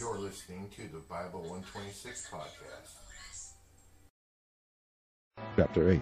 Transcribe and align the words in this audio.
You're 0.00 0.18
listening 0.18 0.70
to 0.76 0.82
the 0.88 1.00
Bible 1.10 1.40
126 1.40 2.30
podcast. 2.32 3.82
Chapter 5.56 5.90
8 5.90 6.00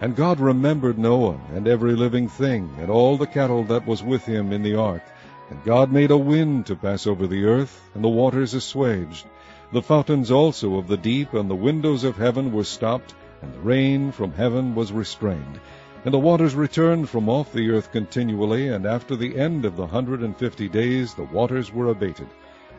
And 0.00 0.16
God 0.16 0.40
remembered 0.40 0.98
Noah, 0.98 1.40
and 1.54 1.68
every 1.68 1.94
living 1.94 2.28
thing, 2.28 2.74
and 2.80 2.90
all 2.90 3.16
the 3.16 3.28
cattle 3.28 3.62
that 3.64 3.86
was 3.86 4.02
with 4.02 4.24
him 4.24 4.52
in 4.52 4.64
the 4.64 4.74
ark. 4.74 5.04
And 5.48 5.62
God 5.62 5.92
made 5.92 6.10
a 6.10 6.16
wind 6.16 6.66
to 6.66 6.74
pass 6.74 7.06
over 7.06 7.28
the 7.28 7.44
earth, 7.44 7.80
and 7.94 8.02
the 8.02 8.08
waters 8.08 8.54
assuaged. 8.54 9.26
The 9.72 9.82
fountains 9.82 10.32
also 10.32 10.74
of 10.74 10.88
the 10.88 10.96
deep 10.96 11.32
and 11.32 11.48
the 11.48 11.54
windows 11.54 12.02
of 12.02 12.16
heaven 12.16 12.50
were 12.50 12.64
stopped, 12.64 13.14
and 13.42 13.54
the 13.54 13.60
rain 13.60 14.10
from 14.10 14.32
heaven 14.32 14.74
was 14.74 14.90
restrained. 14.90 15.60
And 16.04 16.12
the 16.12 16.18
waters 16.18 16.56
returned 16.56 17.08
from 17.08 17.28
off 17.28 17.52
the 17.52 17.70
earth 17.70 17.92
continually, 17.92 18.66
and 18.66 18.86
after 18.86 19.14
the 19.14 19.38
end 19.38 19.64
of 19.64 19.76
the 19.76 19.86
hundred 19.86 20.24
and 20.24 20.36
fifty 20.36 20.68
days 20.68 21.14
the 21.14 21.22
waters 21.22 21.72
were 21.72 21.90
abated. 21.90 22.26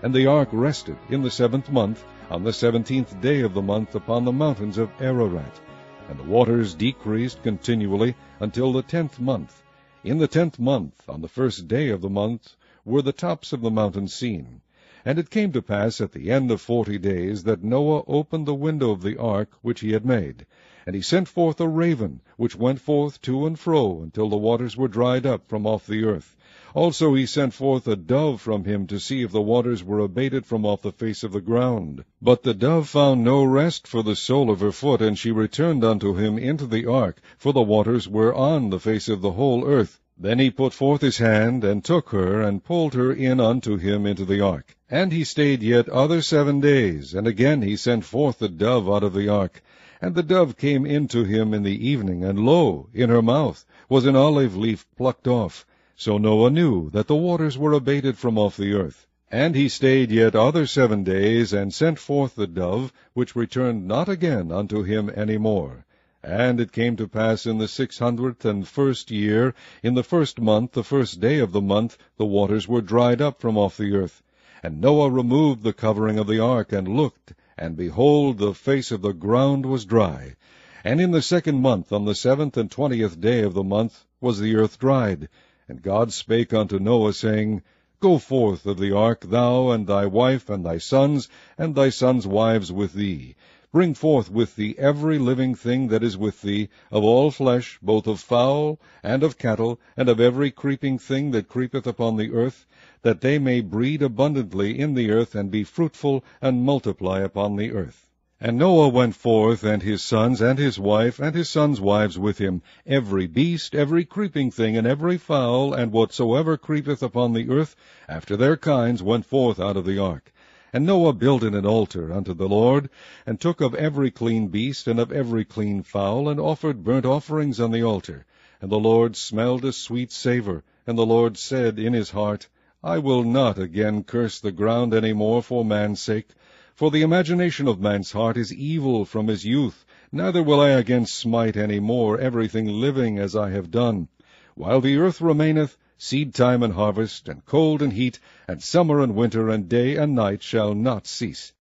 And 0.04 0.16
the 0.16 0.26
ark 0.26 0.50
rested 0.52 0.98
in 1.10 1.22
the 1.22 1.30
seventh 1.30 1.70
month, 1.72 2.04
on 2.32 2.44
the 2.44 2.52
seventeenth 2.52 3.22
day 3.22 3.42
of 3.42 3.54
the 3.54 3.62
month, 3.62 3.94
upon 3.94 4.26
the 4.26 4.32
mountains 4.32 4.80
of 4.80 4.90
Ararat. 5.00 5.62
And 6.10 6.18
the 6.18 6.24
waters 6.24 6.74
decreased 6.74 7.44
continually 7.44 8.16
until 8.40 8.74
the 8.74 8.82
tenth 8.82 9.20
month. 9.20 9.62
In 10.04 10.18
the 10.18 10.28
tenth 10.28 10.58
month, 10.58 11.08
on 11.08 11.22
the 11.22 11.28
first 11.28 11.68
day 11.68 11.90
of 11.90 12.02
the 12.02 12.10
month, 12.10 12.56
were 12.84 13.04
the 13.04 13.12
tops 13.12 13.54
of 13.54 13.62
the 13.62 13.70
mountains 13.70 14.12
seen. 14.12 14.62
And 15.06 15.20
it 15.20 15.30
came 15.30 15.52
to 15.52 15.62
pass 15.62 16.02
at 16.02 16.14
the 16.14 16.32
end 16.32 16.50
of 16.50 16.62
forty 16.62 16.98
days 16.98 17.44
that 17.44 17.64
Noah 17.64 18.04
opened 18.08 18.48
the 18.48 18.56
window 18.56 18.90
of 18.90 19.04
the 19.04 19.20
ark 19.20 19.52
which 19.62 19.82
he 19.82 19.92
had 19.92 20.04
made. 20.04 20.48
And 20.86 20.96
he 20.96 21.02
sent 21.02 21.28
forth 21.28 21.62
a 21.62 21.68
raven, 21.68 22.22
which 22.38 22.56
went 22.56 22.82
forth 22.82 23.22
to 23.22 23.46
and 23.46 23.60
fro 23.60 24.02
until 24.02 24.30
the 24.30 24.38
waters 24.38 24.76
were 24.76 24.88
dried 24.88 25.28
up 25.28 25.48
from 25.48 25.68
off 25.68 25.86
the 25.86 26.04
earth. 26.06 26.36
Also 26.74 27.14
he 27.14 27.26
sent 27.26 27.54
forth 27.54 27.88
a 27.88 27.96
dove 27.96 28.42
from 28.42 28.64
him 28.64 28.88
to 28.88 29.00
see 29.00 29.22
if 29.22 29.32
the 29.32 29.42
waters 29.42 29.84
were 29.84 30.00
abated 30.00 30.46
from 30.46 30.66
off 30.66 30.82
the 30.82 30.92
face 30.92 31.22
of 31.24 31.34
the 31.34 31.42
ground. 31.42 32.04
But 32.22 32.44
the 32.44 32.54
dove 32.54 32.90
found 32.90 33.24
no 33.24 33.44
rest 33.44 33.88
for 33.88 34.02
the 34.02 34.16
sole 34.16 34.50
of 34.50 34.62
her 34.62 34.72
foot, 34.72 35.02
and 35.02 35.18
she 35.18 35.32
returned 35.32 35.84
unto 35.84 36.16
him 36.16 36.40
into 36.40 36.66
the 36.66 36.88
ark, 36.88 37.22
for 37.38 37.54
the 37.54 37.62
waters 37.62 38.08
were 38.08 38.34
on 38.34 38.70
the 38.70 38.80
face 38.80 39.08
of 39.10 39.22
the 39.22 39.34
whole 39.34 39.68
earth. 39.68 40.00
Then 40.18 40.40
he 40.40 40.50
put 40.50 40.74
forth 40.74 41.02
his 41.02 41.18
hand, 41.18 41.64
and 41.64 41.84
took 41.84 42.10
her, 42.10 42.42
and 42.42 42.64
pulled 42.64 42.94
her 42.94 43.12
in 43.12 43.40
unto 43.40 43.78
him 43.78 44.06
into 44.06 44.24
the 44.24 44.40
ark. 44.42 44.78
And 44.90 45.12
he 45.12 45.26
stayed 45.26 45.62
yet 45.62 45.90
other 45.90 46.22
seven 46.22 46.60
days, 46.60 47.14
and 47.14 47.28
again 47.28 47.62
he 47.62 47.76
sent 47.76 48.06
forth 48.06 48.40
the 48.40 48.50
dove 48.50 48.90
out 48.90 49.04
of 49.04 49.14
the 49.14 49.28
ark. 49.28 49.62
And 50.04 50.16
the 50.16 50.24
dove 50.24 50.58
came 50.58 50.84
in 50.84 51.08
to 51.10 51.24
him 51.26 51.54
in 51.54 51.62
the 51.62 51.88
evening, 51.88 52.24
and 52.24 52.44
lo, 52.44 52.90
in 52.92 53.10
her 53.10 53.22
mouth 53.22 53.64
was 53.88 54.08
an 54.08 54.16
olive 54.16 54.58
leaf 54.58 54.88
plucked 54.98 55.28
off. 55.28 55.64
So 55.96 56.18
Noah 56.18 56.50
knew 56.50 56.90
that 56.90 57.06
the 57.06 57.16
waters 57.16 57.56
were 57.56 57.74
abated 57.74 58.18
from 58.18 58.36
off 58.36 58.58
the 58.58 58.74
earth. 58.74 59.06
And 59.30 59.54
he 59.54 59.70
stayed 59.70 60.10
yet 60.10 60.36
other 60.36 60.66
seven 60.66 61.04
days, 61.04 61.54
and 61.54 61.72
sent 61.72 62.00
forth 62.00 62.34
the 62.34 62.48
dove, 62.48 62.92
which 63.14 63.36
returned 63.36 63.88
not 63.88 64.10
again 64.10 64.52
unto 64.52 64.82
him 64.82 65.12
any 65.14 65.38
more. 65.38 65.86
And 66.24 66.60
it 66.60 66.72
came 66.72 66.96
to 66.96 67.08
pass 67.08 67.46
in 67.46 67.60
the 67.60 67.68
six 67.68 68.00
hundredth 68.00 68.44
and 68.44 68.68
first 68.68 69.12
year, 69.12 69.54
in 69.84 69.94
the 69.94 70.04
first 70.04 70.42
month, 70.42 70.72
the 70.72 70.84
first 70.84 71.20
day 71.20 71.38
of 71.38 71.52
the 71.52 71.62
month, 71.62 72.00
the 72.18 72.26
waters 72.26 72.68
were 72.68 72.82
dried 72.82 73.22
up 73.22 73.40
from 73.40 73.56
off 73.56 73.78
the 73.78 73.96
earth. 73.96 74.24
And 74.64 74.82
Noah 74.82 75.12
removed 75.12 75.62
the 75.62 75.74
covering 75.74 76.18
of 76.18 76.26
the 76.26 76.40
ark, 76.40 76.72
and 76.72 76.88
looked, 76.88 77.34
and 77.62 77.78
behold, 77.78 78.40
the 78.40 78.56
face 78.56 78.90
of 78.92 79.04
the 79.04 79.14
ground 79.14 79.68
was 79.68 79.86
dry. 79.86 80.36
And 80.84 81.00
in 81.00 81.12
the 81.12 81.22
second 81.22 81.62
month, 81.62 81.92
on 81.92 82.06
the 82.06 82.16
seventh 82.16 82.58
and 82.58 82.72
twentieth 82.72 83.22
day 83.22 83.44
of 83.44 83.54
the 83.54 83.64
month, 83.64 84.04
was 84.20 84.40
the 84.40 84.56
earth 84.56 84.80
dried. 84.80 85.30
And 85.70 85.84
God 85.84 86.12
spake 86.12 86.56
unto 86.56 86.80
Noah, 86.80 87.14
saying, 87.14 87.62
Go 88.00 88.18
forth 88.18 88.66
of 88.66 88.80
the 88.80 88.96
ark, 88.98 89.22
thou, 89.22 89.70
and 89.70 89.86
thy 89.86 90.08
wife, 90.08 90.50
and 90.50 90.66
thy 90.66 90.80
sons, 90.80 91.30
and 91.56 91.76
thy 91.76 91.90
sons' 91.90 92.26
wives 92.26 92.72
with 92.72 92.94
thee. 92.94 93.36
Bring 93.74 93.94
forth 93.94 94.30
with 94.30 94.58
thee 94.58 94.76
every 94.78 95.18
living 95.18 95.56
thing 95.56 95.88
that 95.88 96.04
is 96.04 96.18
with 96.18 96.42
thee, 96.42 96.68
of 96.92 97.06
all 97.06 97.32
flesh, 97.32 97.80
both 97.82 98.06
of 98.06 98.20
fowl, 98.20 98.82
and 99.02 99.24
of 99.24 99.38
cattle, 99.38 99.80
and 99.96 100.10
of 100.10 100.20
every 100.20 100.52
creeping 100.52 101.00
thing 101.00 101.32
that 101.32 101.48
creepeth 101.48 101.88
upon 101.88 102.18
the 102.18 102.34
earth, 102.34 102.66
that 103.02 103.22
they 103.22 103.40
may 103.40 103.62
breed 103.62 104.02
abundantly 104.02 104.78
in 104.78 104.94
the 104.94 105.10
earth, 105.10 105.36
and 105.36 105.50
be 105.50 105.64
fruitful, 105.64 106.22
and 106.42 106.66
multiply 106.66 107.20
upon 107.22 107.56
the 107.56 107.72
earth. 107.72 108.10
And 108.42 108.58
Noah 108.58 108.90
went 108.90 109.16
forth, 109.16 109.64
and 109.64 109.82
his 109.82 110.02
sons, 110.02 110.42
and 110.42 110.60
his 110.60 110.78
wife, 110.78 111.18
and 111.20 111.34
his 111.34 111.48
sons' 111.48 111.80
wives 111.80 112.20
with 112.20 112.40
him, 112.40 112.62
every 112.86 113.26
beast, 113.26 113.74
every 113.74 114.04
creeping 114.04 114.52
thing, 114.52 114.76
and 114.76 114.86
every 114.86 115.18
fowl, 115.18 115.74
and 115.74 115.94
whatsoever 115.94 116.58
creepeth 116.58 117.02
upon 117.02 117.32
the 117.32 117.50
earth, 117.50 117.78
after 118.10 118.36
their 118.36 118.58
kinds, 118.58 119.02
went 119.02 119.26
forth 119.26 119.62
out 119.62 119.78
of 119.78 119.86
the 119.86 119.98
ark. 119.98 120.34
And 120.74 120.86
Noah 120.86 121.14
builded 121.14 121.54
an 121.54 121.66
altar 121.66 122.14
unto 122.14 122.34
the 122.34 122.48
Lord, 122.48 122.90
and 123.26 123.40
took 123.40 123.60
of 123.60 123.76
every 123.76 124.10
clean 124.10 124.48
beast, 124.48 124.88
and 124.88 125.00
of 125.00 125.12
every 125.12 125.44
clean 125.44 125.84
fowl, 125.84 126.30
and 126.30 126.40
offered 126.40 126.84
burnt 126.84 127.06
offerings 127.06 127.60
on 127.60 127.72
the 127.72 127.84
altar. 127.84 128.26
And 128.62 128.72
the 128.72 128.80
Lord 128.80 129.16
smelled 129.16 129.66
a 129.66 129.74
sweet 129.74 130.12
savour. 130.12 130.64
And 130.88 130.98
the 130.98 131.06
Lord 131.06 131.38
said 131.38 131.78
in 131.78 131.94
his 131.94 132.12
heart, 132.12 132.48
I 132.84 133.00
will 133.00 133.24
not 133.24 133.60
again 133.60 134.04
curse 134.04 134.40
the 134.40 134.52
ground 134.52 134.94
any 134.94 135.14
more 135.14 135.44
for 135.44 135.66
man's 135.66 136.02
sake, 136.02 136.30
for 136.74 136.90
the 136.90 137.04
imagination 137.04 137.68
of 137.68 137.80
man's 137.80 138.12
heart 138.14 138.38
is 138.38 138.54
evil 138.54 139.06
from 139.06 139.28
his 139.28 139.46
youth, 139.46 139.86
neither 140.12 140.42
will 140.42 140.60
I 140.60 140.70
again 140.70 141.06
smite 141.06 141.56
any 141.56 141.80
more 141.80 142.18
everything 142.18 142.66
living 142.66 143.20
as 143.20 143.36
I 143.36 143.52
have 143.52 143.70
done. 143.70 144.08
While 144.56 144.82
the 144.82 144.98
earth 144.98 145.22
remaineth, 145.22 145.78
seed 146.04 146.34
time 146.34 146.64
and 146.64 146.74
harvest, 146.74 147.30
and 147.30 147.46
cold 147.46 147.80
and 147.80 147.94
heat, 147.94 148.20
and 148.48 148.64
summer 148.64 149.02
and 149.02 149.14
winter, 149.14 149.50
and 149.50 149.70
day 149.70 149.96
and 149.96 150.16
night 150.16 150.42
shall 150.42 150.74
not 150.74 151.06
cease. 151.06 151.54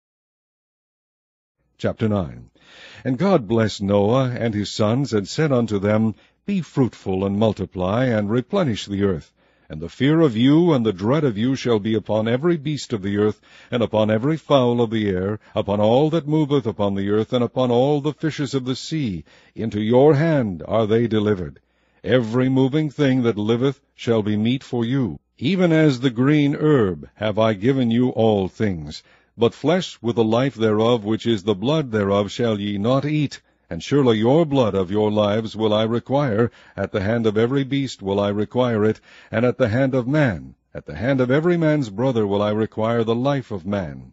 Chapter 1.76 2.08
9 2.08 2.48
And 3.04 3.18
God 3.18 3.48
blessed 3.48 3.82
Noah 3.82 4.30
and 4.30 4.54
his 4.54 4.70
sons, 4.70 5.12
and 5.12 5.26
said 5.26 5.50
unto 5.50 5.80
them, 5.80 6.14
Be 6.46 6.60
fruitful, 6.60 7.26
and 7.26 7.36
multiply, 7.36 8.04
and 8.04 8.30
replenish 8.30 8.86
the 8.86 9.02
earth. 9.02 9.32
And 9.68 9.80
the 9.80 9.88
fear 9.88 10.20
of 10.20 10.36
you 10.36 10.72
and 10.72 10.86
the 10.86 10.92
dread 10.92 11.24
of 11.24 11.36
you 11.36 11.56
shall 11.56 11.80
be 11.80 11.94
upon 11.94 12.28
every 12.28 12.56
beast 12.56 12.92
of 12.92 13.02
the 13.02 13.16
earth, 13.16 13.40
and 13.72 13.82
upon 13.82 14.08
every 14.08 14.36
fowl 14.36 14.80
of 14.80 14.90
the 14.90 15.08
air, 15.08 15.40
upon 15.56 15.80
all 15.80 16.10
that 16.10 16.28
moveth 16.28 16.64
upon 16.64 16.94
the 16.94 17.10
earth, 17.10 17.32
and 17.32 17.42
upon 17.42 17.72
all 17.72 18.00
the 18.00 18.12
fishes 18.12 18.54
of 18.54 18.64
the 18.66 18.76
sea. 18.76 19.24
Into 19.56 19.80
your 19.80 20.14
hand 20.14 20.62
are 20.68 20.86
they 20.86 21.08
delivered. 21.08 21.58
Every 22.04 22.48
moving 22.48 22.90
thing 22.90 23.24
that 23.24 23.36
liveth 23.36 23.80
shall 23.92 24.22
be 24.22 24.36
meat 24.36 24.62
for 24.62 24.84
you. 24.84 25.18
Even 25.36 25.72
as 25.72 25.98
the 25.98 26.10
green 26.10 26.54
herb 26.54 27.08
have 27.14 27.40
I 27.40 27.54
given 27.54 27.90
you 27.90 28.10
all 28.10 28.46
things. 28.46 29.02
But 29.36 29.52
flesh 29.52 29.98
with 30.00 30.14
the 30.14 30.22
life 30.22 30.54
thereof, 30.54 31.04
which 31.04 31.26
is 31.26 31.42
the 31.42 31.56
blood 31.56 31.90
thereof, 31.90 32.30
shall 32.30 32.60
ye 32.60 32.78
not 32.78 33.04
eat. 33.04 33.40
And 33.68 33.82
surely 33.82 34.18
your 34.18 34.46
blood 34.46 34.76
of 34.76 34.92
your 34.92 35.10
lives 35.10 35.56
will 35.56 35.74
I 35.74 35.82
require, 35.82 36.52
at 36.76 36.92
the 36.92 37.00
hand 37.00 37.26
of 37.26 37.36
every 37.36 37.64
beast 37.64 38.00
will 38.00 38.20
I 38.20 38.28
require 38.28 38.84
it, 38.84 39.00
and 39.32 39.44
at 39.44 39.58
the 39.58 39.68
hand 39.68 39.92
of 39.92 40.06
man, 40.06 40.54
at 40.72 40.86
the 40.86 40.94
hand 40.94 41.20
of 41.20 41.32
every 41.32 41.56
man's 41.56 41.90
brother 41.90 42.28
will 42.28 42.42
I 42.42 42.50
require 42.50 43.02
the 43.02 43.16
life 43.16 43.50
of 43.50 43.66
man. 43.66 44.12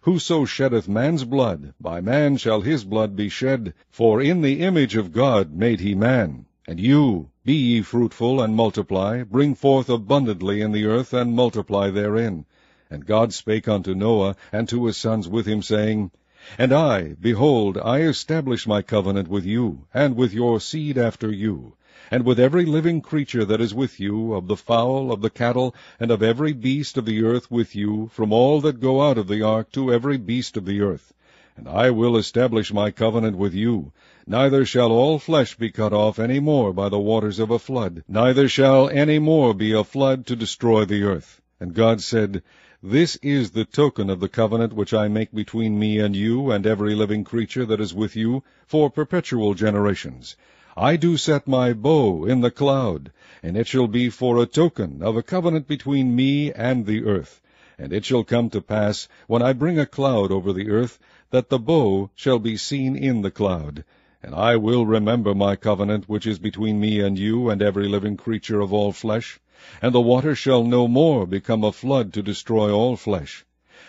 Whoso 0.00 0.46
sheddeth 0.46 0.88
man's 0.88 1.24
blood, 1.24 1.74
by 1.78 2.00
man 2.00 2.38
shall 2.38 2.62
his 2.62 2.82
blood 2.82 3.14
be 3.14 3.28
shed, 3.28 3.74
for 3.90 4.22
in 4.22 4.40
the 4.40 4.60
image 4.60 4.96
of 4.96 5.12
God 5.12 5.52
made 5.52 5.80
he 5.80 5.94
man. 5.94 6.46
And 6.68 6.80
you, 6.80 7.30
be 7.44 7.54
ye 7.54 7.82
fruitful, 7.82 8.40
and 8.40 8.56
multiply, 8.56 9.22
bring 9.22 9.54
forth 9.54 9.88
abundantly 9.88 10.60
in 10.60 10.72
the 10.72 10.86
earth, 10.86 11.12
and 11.12 11.32
multiply 11.32 11.90
therein. 11.90 12.44
And 12.90 13.06
God 13.06 13.32
spake 13.32 13.68
unto 13.68 13.94
Noah, 13.94 14.34
and 14.50 14.68
to 14.68 14.86
his 14.86 14.96
sons 14.96 15.28
with 15.28 15.46
him, 15.46 15.62
saying, 15.62 16.10
and 16.58 16.72
I, 16.72 17.14
behold, 17.20 17.76
I 17.76 18.02
establish 18.02 18.66
my 18.66 18.82
covenant 18.82 19.28
with 19.28 19.44
you, 19.44 19.86
and 19.92 20.16
with 20.16 20.32
your 20.32 20.60
seed 20.60 20.98
after 20.98 21.30
you, 21.32 21.74
and 22.10 22.24
with 22.24 22.38
every 22.38 22.64
living 22.64 23.00
creature 23.00 23.44
that 23.44 23.60
is 23.60 23.74
with 23.74 23.98
you, 23.98 24.32
of 24.34 24.46
the 24.46 24.56
fowl, 24.56 25.12
of 25.12 25.22
the 25.22 25.30
cattle, 25.30 25.74
and 26.00 26.10
of 26.10 26.22
every 26.22 26.52
beast 26.52 26.96
of 26.96 27.04
the 27.04 27.24
earth 27.24 27.50
with 27.50 27.74
you, 27.74 28.08
from 28.12 28.32
all 28.32 28.60
that 28.60 28.80
go 28.80 29.02
out 29.02 29.18
of 29.18 29.28
the 29.28 29.42
ark 29.42 29.70
to 29.72 29.92
every 29.92 30.18
beast 30.18 30.56
of 30.56 30.64
the 30.64 30.80
earth. 30.80 31.12
And 31.56 31.68
I 31.68 31.90
will 31.90 32.16
establish 32.16 32.72
my 32.72 32.90
covenant 32.90 33.36
with 33.36 33.54
you. 33.54 33.92
Neither 34.26 34.66
shall 34.66 34.92
all 34.92 35.18
flesh 35.18 35.56
be 35.56 35.70
cut 35.70 35.92
off 35.92 36.18
any 36.18 36.38
more 36.38 36.72
by 36.72 36.88
the 36.88 36.98
waters 36.98 37.38
of 37.38 37.50
a 37.50 37.58
flood, 37.58 38.04
neither 38.06 38.48
shall 38.48 38.88
any 38.90 39.18
more 39.18 39.54
be 39.54 39.72
a 39.72 39.82
flood 39.82 40.26
to 40.26 40.36
destroy 40.36 40.84
the 40.84 41.04
earth. 41.04 41.40
And 41.58 41.72
God 41.72 42.02
said, 42.02 42.42
this 42.82 43.16
is 43.16 43.52
the 43.52 43.64
token 43.64 44.10
of 44.10 44.20
the 44.20 44.28
covenant 44.28 44.74
which 44.74 44.92
I 44.92 45.08
make 45.08 45.32
between 45.32 45.78
me 45.78 45.98
and 45.98 46.14
you 46.14 46.50
and 46.50 46.66
every 46.66 46.94
living 46.94 47.24
creature 47.24 47.64
that 47.64 47.80
is 47.80 47.94
with 47.94 48.14
you 48.14 48.44
for 48.66 48.90
perpetual 48.90 49.54
generations. 49.54 50.36
I 50.76 50.96
do 50.96 51.16
set 51.16 51.48
my 51.48 51.72
bow 51.72 52.26
in 52.26 52.42
the 52.42 52.50
cloud, 52.50 53.12
and 53.42 53.56
it 53.56 53.66
shall 53.66 53.88
be 53.88 54.10
for 54.10 54.36
a 54.36 54.46
token 54.46 55.02
of 55.02 55.16
a 55.16 55.22
covenant 55.22 55.66
between 55.66 56.14
me 56.14 56.52
and 56.52 56.84
the 56.84 57.04
earth. 57.04 57.40
And 57.78 57.94
it 57.94 58.04
shall 58.04 58.24
come 58.24 58.50
to 58.50 58.60
pass, 58.60 59.08
when 59.26 59.40
I 59.40 59.54
bring 59.54 59.78
a 59.78 59.86
cloud 59.86 60.30
over 60.30 60.52
the 60.52 60.70
earth, 60.70 60.98
that 61.30 61.48
the 61.48 61.58
bow 61.58 62.10
shall 62.14 62.38
be 62.38 62.56
seen 62.56 62.96
in 62.96 63.22
the 63.22 63.30
cloud. 63.30 63.84
And 64.22 64.34
I 64.34 64.56
will 64.56 64.86
remember 64.86 65.34
my 65.34 65.56
covenant 65.56 66.08
which 66.08 66.26
is 66.26 66.38
between 66.38 66.78
me 66.80 67.00
and 67.00 67.18
you 67.18 67.50
and 67.50 67.60
every 67.60 67.88
living 67.88 68.16
creature 68.16 68.60
of 68.60 68.72
all 68.72 68.92
flesh 68.92 69.40
and 69.80 69.94
the 69.94 70.00
water 70.02 70.34
shall 70.34 70.62
no 70.62 70.86
more 70.86 71.26
become 71.26 71.64
a 71.64 71.72
flood 71.72 72.12
to 72.12 72.22
destroy 72.22 72.70
all 72.70 72.94
flesh. 72.94 73.46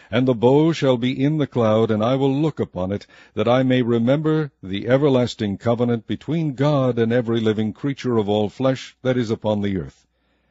And 0.10 0.26
the 0.26 0.34
bow 0.34 0.72
shall 0.72 0.96
be 0.96 1.22
in 1.22 1.40
the 1.40 1.46
cloud, 1.46 1.92
and 1.92 2.02
I 2.02 2.16
will 2.16 2.34
look 2.34 2.62
upon 2.62 2.94
it, 2.94 3.06
that 3.34 3.50
I 3.50 3.64
may 3.64 3.82
remember 3.82 4.52
the 4.64 4.88
everlasting 4.88 5.58
covenant 5.58 6.08
between 6.08 6.56
God 6.56 6.98
and 6.98 7.12
every 7.12 7.42
living 7.42 7.74
creature 7.74 8.18
of 8.18 8.30
all 8.30 8.48
flesh 8.48 8.96
that 9.02 9.18
is 9.18 9.30
upon 9.30 9.62
the 9.62 9.78
earth. 9.78 10.08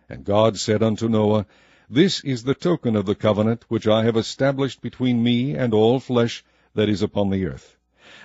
And 0.07 0.23
God 0.23 0.59
said 0.59 0.83
unto 0.83 1.09
Noah, 1.09 1.47
This 1.89 2.23
is 2.23 2.45
the 2.45 2.55
token 2.55 2.95
of 2.95 3.07
the 3.07 3.15
covenant 3.15 3.65
which 3.69 3.89
I 3.89 4.05
have 4.05 4.19
established 4.19 4.83
between 4.83 5.23
me 5.23 5.55
and 5.55 5.73
all 5.73 5.99
flesh 5.99 6.45
that 6.77 6.89
is 6.89 7.03
upon 7.03 7.31
the 7.31 7.47
earth. 7.47 7.77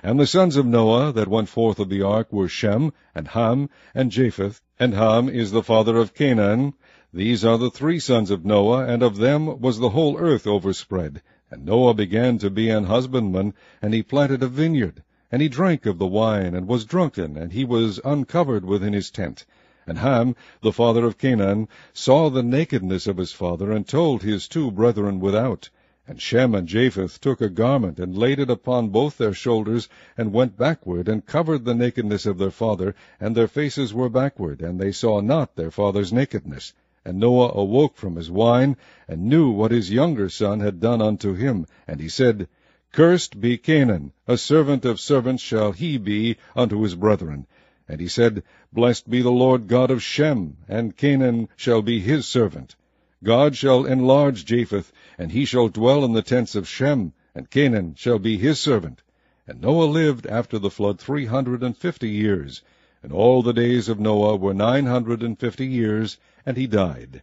And 0.03 0.19
the 0.19 0.27
sons 0.27 0.55
of 0.55 0.65
Noah 0.65 1.11
that 1.11 1.27
went 1.27 1.49
forth 1.49 1.79
of 1.79 1.89
the 1.89 2.01
ark 2.01 2.31
were 2.31 2.47
Shem, 2.47 2.93
and 3.15 3.27
Ham, 3.29 3.69
and 3.95 4.11
Japheth. 4.11 4.61
And 4.79 4.93
Ham 4.93 5.27
is 5.27 5.51
the 5.51 5.63
father 5.63 5.97
of 5.97 6.13
Canaan. 6.13 6.73
These 7.13 7.43
are 7.43 7.57
the 7.57 7.69
three 7.69 7.99
sons 7.99 8.29
of 8.29 8.45
Noah, 8.45 8.85
and 8.85 9.03
of 9.03 9.17
them 9.17 9.59
was 9.59 9.79
the 9.79 9.89
whole 9.89 10.17
earth 10.17 10.45
overspread. 10.45 11.21
And 11.49 11.65
Noah 11.65 11.93
began 11.93 12.37
to 12.37 12.49
be 12.49 12.69
an 12.69 12.85
husbandman, 12.85 13.53
and 13.81 13.93
he 13.93 14.03
planted 14.03 14.43
a 14.43 14.47
vineyard. 14.47 15.03
And 15.31 15.41
he 15.41 15.49
drank 15.49 15.85
of 15.85 15.97
the 15.97 16.07
wine, 16.07 16.55
and 16.55 16.67
was 16.67 16.85
drunken, 16.85 17.37
and 17.37 17.51
he 17.51 17.65
was 17.65 17.99
uncovered 18.05 18.65
within 18.65 18.93
his 18.93 19.11
tent. 19.11 19.45
And 19.87 19.97
Ham, 19.97 20.35
the 20.61 20.71
father 20.71 21.05
of 21.05 21.17
Canaan, 21.17 21.67
saw 21.93 22.29
the 22.29 22.43
nakedness 22.43 23.07
of 23.07 23.17
his 23.17 23.31
father, 23.31 23.71
and 23.71 23.87
told 23.87 24.23
his 24.23 24.47
two 24.47 24.71
brethren 24.71 25.19
without. 25.19 25.69
And 26.07 26.19
Shem 26.19 26.55
and 26.55 26.67
Japheth 26.67 27.21
took 27.21 27.41
a 27.41 27.49
garment, 27.49 27.99
and 27.99 28.17
laid 28.17 28.39
it 28.39 28.49
upon 28.49 28.89
both 28.89 29.19
their 29.19 29.33
shoulders, 29.33 29.87
and 30.17 30.33
went 30.33 30.57
backward, 30.57 31.07
and 31.07 31.23
covered 31.23 31.63
the 31.63 31.75
nakedness 31.75 32.25
of 32.25 32.39
their 32.39 32.49
father, 32.49 32.95
and 33.19 33.35
their 33.35 33.47
faces 33.47 33.93
were 33.93 34.09
backward, 34.09 34.63
and 34.63 34.79
they 34.79 34.91
saw 34.91 35.21
not 35.21 35.55
their 35.55 35.69
father's 35.69 36.11
nakedness. 36.11 36.73
And 37.05 37.19
Noah 37.19 37.51
awoke 37.53 37.97
from 37.97 38.15
his 38.15 38.31
wine, 38.31 38.77
and 39.07 39.25
knew 39.25 39.51
what 39.51 39.71
his 39.71 39.91
younger 39.91 40.27
son 40.27 40.59
had 40.59 40.79
done 40.79 41.03
unto 41.03 41.35
him. 41.35 41.67
And 41.87 41.99
he 41.99 42.09
said, 42.09 42.47
Cursed 42.91 43.39
be 43.39 43.59
Canaan, 43.59 44.11
a 44.27 44.37
servant 44.37 44.85
of 44.85 44.99
servants 44.99 45.43
shall 45.43 45.71
he 45.71 45.99
be 45.99 46.37
unto 46.55 46.81
his 46.81 46.95
brethren. 46.95 47.45
And 47.87 48.01
he 48.01 48.07
said, 48.07 48.41
Blessed 48.73 49.07
be 49.07 49.21
the 49.21 49.31
Lord 49.31 49.67
God 49.67 49.91
of 49.91 50.01
Shem, 50.01 50.57
and 50.67 50.97
Canaan 50.97 51.47
shall 51.55 51.81
be 51.83 51.99
his 51.99 52.27
servant. 52.27 52.75
God 53.23 53.55
shall 53.55 53.85
enlarge 53.85 54.45
Japheth, 54.45 54.91
and 55.17 55.31
he 55.31 55.45
shall 55.45 55.69
dwell 55.69 56.03
in 56.03 56.13
the 56.13 56.23
tents 56.23 56.55
of 56.55 56.67
Shem, 56.67 57.13
and 57.35 57.49
Canaan 57.49 57.93
shall 57.95 58.17
be 58.17 58.37
his 58.37 58.59
servant. 58.59 59.03
And 59.45 59.61
Noah 59.61 59.85
lived 59.85 60.25
after 60.25 60.57
the 60.57 60.71
flood 60.71 60.99
three 60.99 61.25
hundred 61.25 61.61
and 61.61 61.77
fifty 61.77 62.09
years, 62.09 62.63
and 63.03 63.11
all 63.11 63.43
the 63.43 63.53
days 63.53 63.89
of 63.89 63.99
Noah 63.99 64.37
were 64.37 64.55
nine 64.55 64.87
hundred 64.87 65.21
and 65.21 65.39
fifty 65.39 65.67
years, 65.67 66.17
and 66.45 66.57
he 66.57 66.65
died. 66.65 67.21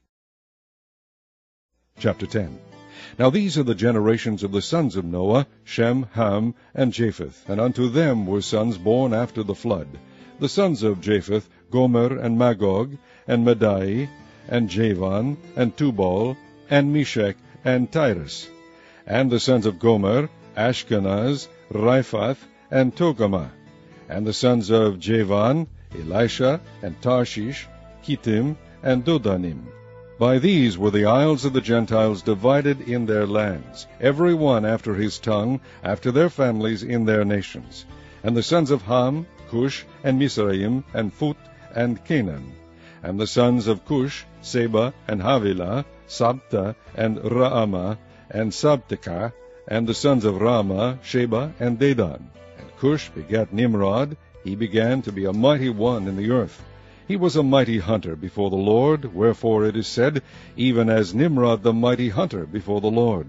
Chapter 1.99 2.27
10 2.27 2.61
Now 3.19 3.29
these 3.31 3.59
are 3.59 3.65
the 3.65 3.75
generations 3.75 4.45
of 4.45 4.53
the 4.53 4.63
sons 4.63 4.95
of 4.95 5.05
Noah, 5.05 5.49
Shem, 5.65 6.07
Ham, 6.13 6.55
and 6.77 6.93
Japheth, 6.93 7.45
and 7.49 7.61
unto 7.61 7.89
them 7.89 8.25
were 8.25 8.41
sons 8.41 8.79
born 8.79 9.13
after 9.13 9.43
the 9.43 9.55
flood. 9.55 9.89
The 10.39 10.49
sons 10.49 10.85
of 10.85 11.01
Japheth, 11.01 11.49
Gomer, 11.73 12.17
and 12.17 12.39
Magog, 12.39 12.97
and 13.27 13.45
Madai, 13.45 14.09
and 14.49 14.69
Javan, 14.69 15.37
and 15.57 15.77
Tubal, 15.77 16.37
and 16.71 16.93
Meshech, 16.93 17.37
and 17.65 17.91
Tiras. 17.91 18.49
And 19.07 19.31
the 19.31 19.41
sons 19.41 19.67
of 19.67 19.79
Gomer, 19.79 20.29
Ashkenaz, 20.57 21.49
Riphath, 21.73 22.45
and 22.71 22.95
Togarmah 22.95 23.51
and 24.09 24.27
the 24.27 24.33
sons 24.33 24.71
of 24.71 24.99
Javan, 24.99 25.67
Elisha, 25.95 26.61
and 26.83 27.01
Tarshish, 27.03 27.67
Kittim, 28.03 28.57
and 28.83 29.05
Dodanim. 29.05 29.65
By 30.19 30.39
these 30.39 30.79
were 30.79 30.91
the 30.91 31.05
isles 31.05 31.45
of 31.45 31.53
the 31.53 31.61
Gentiles 31.61 32.23
divided 32.23 32.81
in 32.89 33.07
their 33.07 33.27
lands, 33.27 33.87
every 34.01 34.35
one 34.35 34.65
after 34.65 34.95
his 34.95 35.19
tongue, 35.19 35.61
after 35.85 36.11
their 36.11 36.31
families 36.31 36.83
in 36.83 37.05
their 37.05 37.25
nations. 37.25 37.85
And 38.25 38.37
the 38.37 38.43
sons 38.43 38.71
of 38.71 38.83
Ham, 38.83 39.27
Cush, 39.51 39.85
and 40.03 40.19
Mizraim, 40.19 40.85
and 40.95 41.13
Phut, 41.13 41.37
and 41.75 42.03
Canaan. 42.05 42.53
And 43.03 43.19
the 43.19 43.27
sons 43.27 43.69
of 43.69 43.85
Cush, 43.85 44.25
Seba, 44.41 44.93
and 45.07 45.23
Havilah, 45.23 45.85
Sabtah, 46.09 46.75
and 46.95 47.19
Raamah, 47.19 47.99
and 48.31 48.51
Sabtechah, 48.51 49.33
and 49.69 49.87
the 49.87 49.95
sons 49.95 50.25
of 50.25 50.37
Raamah, 50.37 50.99
Sheba, 51.03 51.53
and 51.61 51.79
Dedan. 51.79 52.23
And 52.59 52.77
Cush 52.79 53.11
begat 53.11 53.53
Nimrod. 53.53 54.17
He 54.43 54.55
began 54.55 55.03
to 55.03 55.13
be 55.13 55.27
a 55.27 55.33
mighty 55.33 55.69
one 55.69 56.09
in 56.09 56.17
the 56.17 56.31
earth. 56.31 56.63
He 57.07 57.17
was 57.17 57.37
a 57.37 57.43
mighty 57.43 57.79
hunter 57.79 58.17
before 58.17 58.51
the 58.51 58.57
Lord, 58.57 59.15
wherefore 59.15 59.65
it 59.65 59.77
is 59.77 59.87
said, 59.87 60.23
even 60.57 60.91
as 60.91 61.15
Nimrod 61.15 61.63
the 61.63 61.73
mighty 61.73 62.09
hunter 62.09 62.47
before 62.47 62.81
the 62.81 62.91
Lord. 62.91 63.29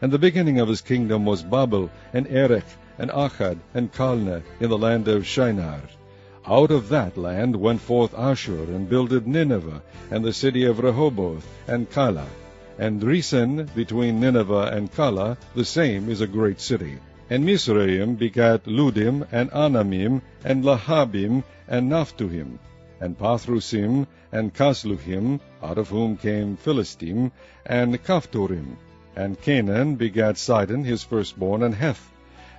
And 0.00 0.12
the 0.12 0.18
beginning 0.18 0.58
of 0.58 0.68
his 0.68 0.80
kingdom 0.80 1.24
was 1.24 1.42
Babel, 1.42 1.90
and 2.12 2.26
Erech, 2.26 2.64
and 2.98 3.10
Akkad, 3.10 3.58
and 3.74 3.92
Calneh, 3.92 4.42
in 4.58 4.70
the 4.70 4.78
land 4.78 5.06
of 5.08 5.26
Shinar. 5.26 5.82
Out 6.44 6.72
of 6.72 6.88
that 6.88 7.16
land 7.16 7.54
went 7.54 7.80
forth 7.80 8.18
Ashur, 8.18 8.64
and 8.64 8.88
builded 8.88 9.28
Nineveh, 9.28 9.80
and 10.10 10.24
the 10.24 10.32
city 10.32 10.64
of 10.64 10.80
Rehoboth, 10.80 11.46
and 11.68 11.88
Calah. 11.88 12.26
And 12.80 13.00
Resen, 13.00 13.72
between 13.76 14.18
Nineveh 14.18 14.72
and 14.72 14.90
Calah, 14.90 15.36
the 15.54 15.64
same 15.64 16.08
is 16.08 16.20
a 16.20 16.26
great 16.26 16.60
city. 16.60 16.98
And 17.30 17.44
Mizraim 17.44 18.16
begat 18.16 18.64
Ludim, 18.64 19.24
and 19.30 19.52
Anamim, 19.52 20.20
and 20.44 20.64
Lahabim, 20.64 21.44
and 21.68 21.88
Naphtuhim, 21.88 22.58
and 23.00 23.16
Pathrusim, 23.16 24.08
and 24.32 24.52
Casluhim, 24.52 25.38
out 25.62 25.78
of 25.78 25.90
whom 25.90 26.16
came 26.16 26.56
Philistim, 26.56 27.30
and 27.64 28.02
Caphtorim. 28.02 28.76
And 29.14 29.40
Canaan 29.40 29.94
begat 29.94 30.38
Sidon 30.38 30.82
his 30.82 31.04
firstborn, 31.04 31.62
and 31.62 31.76
Heth, 31.76 32.10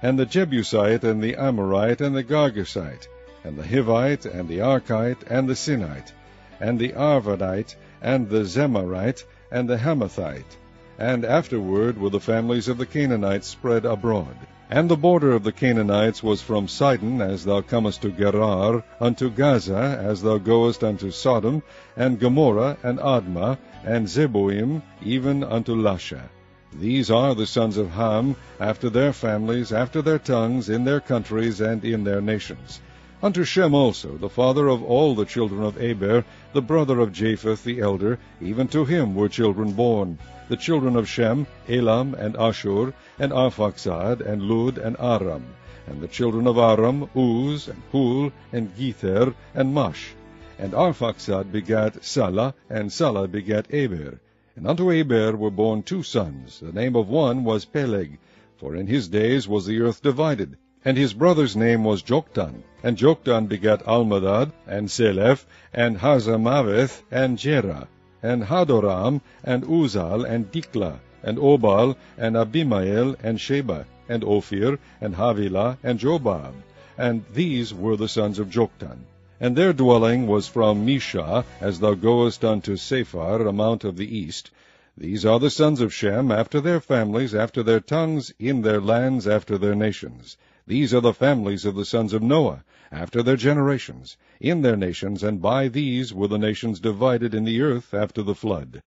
and 0.02 0.18
the 0.18 0.26
Jebusite, 0.26 1.04
and 1.04 1.22
the 1.22 1.36
Amorite, 1.36 2.00
and 2.00 2.16
the 2.16 2.24
Girgashite, 2.24 3.08
and 3.44 3.58
the 3.58 3.64
Hivite, 3.64 4.26
and 4.26 4.48
the 4.48 4.60
Archite, 4.60 5.24
and 5.30 5.48
the 5.48 5.56
Sinite, 5.56 6.12
and 6.60 6.80
the 6.80 6.94
Arvadite, 6.94 7.76
and 8.02 8.30
the 8.30 8.46
Zemarite, 8.46 9.24
and 9.52 9.70
the 9.70 9.78
Hamathite. 9.78 10.58
And 10.98 11.26
afterward 11.26 12.00
were 12.00 12.10
the 12.10 12.20
families 12.20 12.68
of 12.68 12.78
the 12.78 12.86
Canaanites 12.86 13.48
spread 13.48 13.86
abroad. 13.86 14.36
And 14.70 14.90
the 14.90 14.96
border 14.96 15.34
of 15.34 15.44
the 15.44 15.52
Canaanites 15.52 16.24
was 16.24 16.42
from 16.42 16.68
Sidon, 16.68 17.22
as 17.22 17.44
thou 17.46 17.62
comest 17.62 18.02
to 18.04 18.12
Gerar, 18.12 18.84
unto 19.00 19.30
Gaza, 19.30 20.00
as 20.02 20.22
thou 20.22 20.38
goest 20.38 20.84
unto 20.84 21.12
Sodom, 21.12 21.62
and 21.98 22.20
Gomorrah, 22.20 22.78
and 22.82 22.98
Admah, 23.00 23.58
and 23.84 24.08
Zeboim, 24.08 24.82
even 25.04 25.44
unto 25.44 25.76
Lasha. 25.76 26.24
These 26.72 27.12
are 27.12 27.36
the 27.36 27.46
sons 27.46 27.78
of 27.78 27.92
Ham, 27.92 28.36
after 28.60 28.90
their 28.90 29.14
families, 29.14 29.72
after 29.72 30.02
their 30.02 30.18
tongues, 30.18 30.70
in 30.70 30.86
their 30.86 31.02
countries, 31.02 31.62
and 31.62 31.84
in 31.86 32.04
their 32.04 32.22
nations. 32.22 32.82
Unto 33.24 33.46
Shem 33.46 33.74
also, 33.74 34.18
the 34.18 34.28
father 34.28 34.68
of 34.68 34.84
all 34.84 35.16
the 35.16 35.24
children 35.24 35.64
of 35.64 35.82
Eber, 35.82 36.26
the 36.52 36.62
brother 36.62 37.00
of 37.00 37.14
Japheth 37.14 37.64
the 37.64 37.80
elder, 37.80 38.20
even 38.42 38.68
to 38.68 38.84
him 38.84 39.16
were 39.16 39.30
children 39.30 39.72
born 39.72 40.20
the 40.50 40.58
children 40.58 40.98
of 40.98 41.08
Shem, 41.08 41.48
Elam, 41.70 42.16
and 42.16 42.36
Ashur, 42.36 42.94
and 43.18 43.32
Arphaxad, 43.32 44.20
and 44.20 44.42
Lud, 44.42 44.78
and 44.78 44.98
Aram, 45.00 45.46
and 45.88 46.02
the 46.02 46.08
children 46.10 46.48
of 46.48 46.58
Aram, 46.58 47.10
Uz, 47.16 47.70
and 47.70 47.82
Hul, 47.94 48.30
and 48.52 48.76
Gether, 48.76 49.34
and 49.56 49.74
Mash. 49.74 50.14
And 50.60 50.74
Arphaxad 50.74 51.50
begat 51.50 52.04
Salah, 52.04 52.54
and 52.70 52.92
Salah 52.92 53.30
begat 53.30 53.74
Eber. 53.74 54.20
And 54.58 54.68
unto 54.68 54.92
Eber 54.92 55.38
were 55.38 55.50
born 55.50 55.82
two 55.84 56.04
sons. 56.04 56.60
The 56.60 56.74
name 56.74 56.98
of 56.98 57.08
one 57.08 57.46
was 57.46 57.64
Peleg, 57.64 58.20
for 58.58 58.76
in 58.76 58.88
his 58.88 59.08
days 59.08 59.48
was 59.48 59.66
the 59.66 59.80
earth 59.80 60.02
divided. 60.02 60.58
And 60.86 60.98
his 60.98 61.14
brother's 61.14 61.56
name 61.56 61.84
was 61.84 62.04
Joktan. 62.04 62.64
And 62.84 62.98
Joktan 62.98 63.48
begat 63.48 63.86
Almodad, 63.86 64.52
and 64.68 64.90
Sheleph, 64.90 65.46
and 65.74 65.98
Hazarmaveth, 65.98 67.02
and 67.10 67.38
Jerah 67.38 67.88
and 68.24 68.42
Hadoram, 68.42 69.20
and 69.44 69.64
Uzal, 69.64 70.24
and 70.24 70.50
Diklah, 70.50 71.00
and 71.22 71.38
Obal, 71.38 71.98
and 72.18 72.38
Abimael, 72.38 73.18
and 73.22 73.40
Sheba, 73.40 73.86
and 74.08 74.24
Ophir, 74.24 74.80
and 75.02 75.14
Havilah, 75.14 75.78
and 75.84 76.00
Jobab. 76.00 76.54
And 76.98 77.26
these 77.34 77.74
were 77.74 77.98
the 77.98 78.08
sons 78.08 78.40
of 78.40 78.50
Joktan. 78.50 79.00
And 79.42 79.58
their 79.58 79.74
dwelling 79.74 80.26
was 80.26 80.48
from 80.48 80.86
Mesha, 80.86 81.44
as 81.60 81.82
thou 81.82 81.96
goest 81.96 82.46
unto 82.46 82.78
Sephar, 82.78 83.46
a 83.46 83.52
mount 83.52 83.84
of 83.84 83.98
the 83.98 84.18
east. 84.18 84.52
These 84.98 85.26
are 85.26 85.40
the 85.40 85.50
sons 85.50 85.82
of 85.82 85.94
Shem, 85.94 86.32
after 86.32 86.62
their 86.62 86.80
families, 86.80 87.36
after 87.36 87.62
their 87.62 87.82
tongues, 87.82 88.34
in 88.40 88.62
their 88.62 88.80
lands, 88.80 89.28
after 89.28 89.58
their 89.58 89.76
nations. 89.76 90.38
These 90.66 90.94
are 90.94 91.02
the 91.02 91.14
families 91.14 91.66
of 91.66 91.76
the 91.76 91.84
sons 91.84 92.14
of 92.14 92.22
Noah, 92.24 92.64
after 92.90 93.22
their 93.22 93.36
generations, 93.36 94.16
in 94.40 94.62
their 94.62 94.78
nations, 94.78 95.22
and 95.22 95.42
by 95.42 95.68
these 95.68 96.14
were 96.14 96.30
the 96.30 96.38
nations 96.38 96.80
divided 96.80 97.34
in 97.34 97.44
the 97.44 97.62
earth 97.62 97.94
after 97.94 98.24
the 98.24 98.36
flood. 98.36 98.82